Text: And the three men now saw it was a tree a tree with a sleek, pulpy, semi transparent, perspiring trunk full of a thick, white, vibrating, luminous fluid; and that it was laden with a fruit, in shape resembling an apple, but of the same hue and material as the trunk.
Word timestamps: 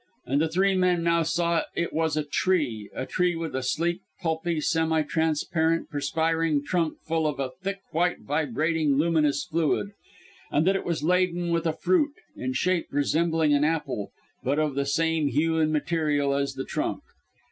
And 0.25 0.41
the 0.41 0.49
three 0.49 0.73
men 0.73 1.03
now 1.03 1.21
saw 1.21 1.61
it 1.75 1.93
was 1.93 2.17
a 2.17 2.23
tree 2.23 2.89
a 2.95 3.05
tree 3.05 3.35
with 3.35 3.55
a 3.55 3.61
sleek, 3.61 4.01
pulpy, 4.19 4.59
semi 4.59 5.03
transparent, 5.03 5.91
perspiring 5.91 6.63
trunk 6.65 6.97
full 7.05 7.27
of 7.27 7.39
a 7.39 7.51
thick, 7.61 7.81
white, 7.91 8.21
vibrating, 8.21 8.97
luminous 8.97 9.43
fluid; 9.45 9.91
and 10.49 10.65
that 10.65 10.75
it 10.75 10.85
was 10.85 11.03
laden 11.03 11.51
with 11.51 11.67
a 11.67 11.73
fruit, 11.73 12.13
in 12.35 12.53
shape 12.53 12.87
resembling 12.89 13.53
an 13.53 13.63
apple, 13.63 14.11
but 14.43 14.57
of 14.57 14.73
the 14.73 14.87
same 14.87 15.27
hue 15.27 15.59
and 15.59 15.71
material 15.71 16.33
as 16.33 16.55
the 16.55 16.65
trunk. 16.65 17.03